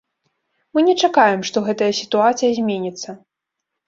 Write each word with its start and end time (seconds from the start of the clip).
Мы 0.77 0.83
не 0.87 0.95
чакаем, 1.07 1.43
што 1.49 1.57
гэтая 1.67 1.89
сітуацыя 1.99 2.49
зменіцца. 2.61 3.09